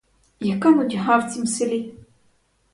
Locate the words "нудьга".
0.77-1.17